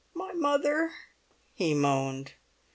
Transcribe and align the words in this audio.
"My 0.15 0.33
mother!" 0.33 0.91
he 1.53 1.75
moaned. 1.75 2.33